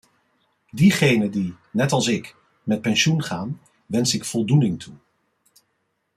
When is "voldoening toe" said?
4.25-4.93